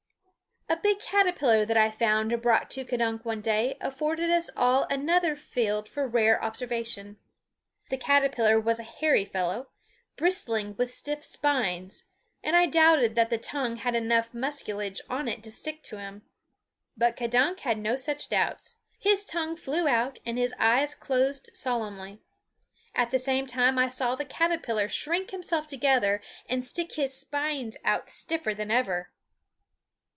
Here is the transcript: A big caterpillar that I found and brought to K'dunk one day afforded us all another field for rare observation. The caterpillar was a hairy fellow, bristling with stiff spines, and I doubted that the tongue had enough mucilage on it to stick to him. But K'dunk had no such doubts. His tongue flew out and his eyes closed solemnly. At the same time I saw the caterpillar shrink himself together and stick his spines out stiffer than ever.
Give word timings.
A 0.69 0.77
big 0.77 1.01
caterpillar 1.01 1.65
that 1.65 1.75
I 1.75 1.91
found 1.91 2.31
and 2.31 2.41
brought 2.41 2.69
to 2.71 2.85
K'dunk 2.85 3.25
one 3.25 3.41
day 3.41 3.75
afforded 3.81 4.29
us 4.29 4.49
all 4.55 4.85
another 4.85 5.35
field 5.35 5.89
for 5.89 6.07
rare 6.07 6.41
observation. 6.41 7.17
The 7.89 7.97
caterpillar 7.97 8.57
was 8.57 8.79
a 8.79 8.83
hairy 8.83 9.25
fellow, 9.25 9.67
bristling 10.15 10.77
with 10.77 10.89
stiff 10.89 11.25
spines, 11.25 12.05
and 12.41 12.55
I 12.55 12.67
doubted 12.67 13.15
that 13.15 13.29
the 13.29 13.37
tongue 13.37 13.75
had 13.77 13.95
enough 13.97 14.33
mucilage 14.33 15.01
on 15.09 15.27
it 15.27 15.43
to 15.43 15.51
stick 15.51 15.83
to 15.83 15.97
him. 15.97 16.21
But 16.95 17.17
K'dunk 17.17 17.59
had 17.59 17.77
no 17.77 17.97
such 17.97 18.29
doubts. 18.29 18.77
His 18.97 19.25
tongue 19.25 19.57
flew 19.57 19.89
out 19.89 20.19
and 20.25 20.37
his 20.37 20.53
eyes 20.57 20.95
closed 20.95 21.49
solemnly. 21.53 22.21
At 22.95 23.11
the 23.11 23.19
same 23.19 23.45
time 23.45 23.77
I 23.77 23.89
saw 23.89 24.15
the 24.15 24.23
caterpillar 24.23 24.87
shrink 24.87 25.31
himself 25.31 25.67
together 25.67 26.21
and 26.47 26.63
stick 26.63 26.93
his 26.93 27.13
spines 27.13 27.75
out 27.83 28.07
stiffer 28.09 28.53
than 28.53 28.71
ever. 28.71 29.11